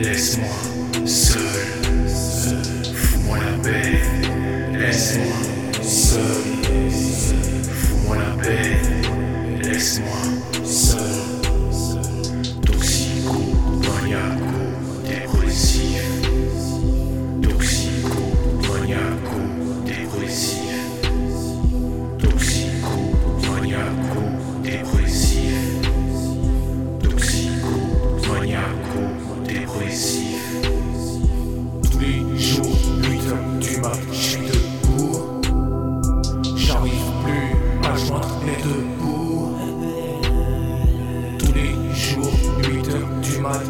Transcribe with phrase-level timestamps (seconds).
[0.00, 0.46] Laisse-moi
[1.04, 1.40] seul,
[2.94, 4.00] fous-moi la paix,
[4.78, 5.47] laisse-moi.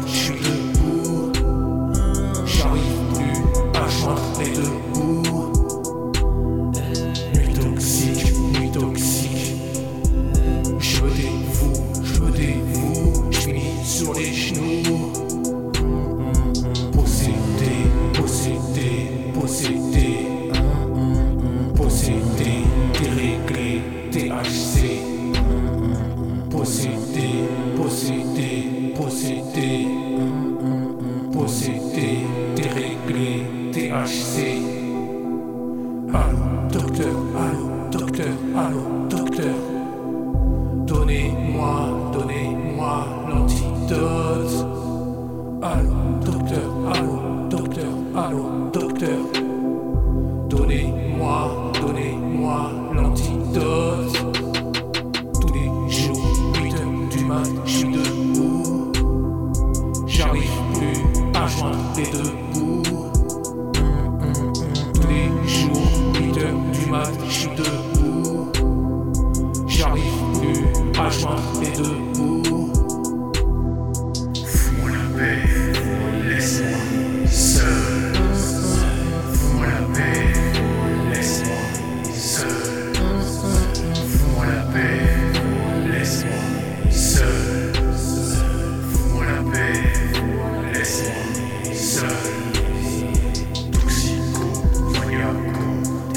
[0.07, 1.31] Je debout.
[2.45, 3.43] J'arrive plus
[3.75, 5.23] à joindre les deux bouts.
[7.33, 9.55] Nuit toxique, nuit toxique.
[10.79, 13.31] Je dévoue, je me dévoue.
[13.31, 15.11] Je finis sur les genoux.
[16.93, 17.73] Possédé,
[18.13, 20.27] possédé, possédé,
[21.75, 25.01] possédé, déréglé, THC.
[26.49, 27.29] Possédé,
[27.77, 29.87] possédé, possédé,
[31.31, 34.59] possédé, déréglé, THC.
[36.13, 36.37] Allô,
[36.69, 39.55] docteur, allô, docteur, allô, docteur.
[40.85, 44.38] Donnez-moi, donnez-moi l'antidote.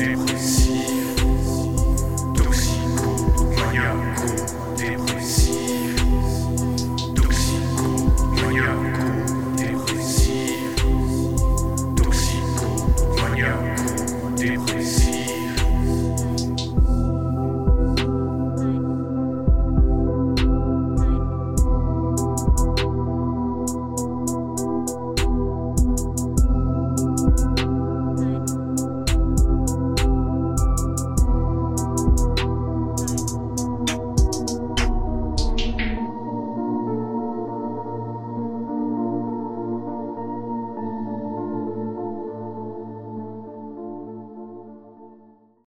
[0.02, 0.31] game.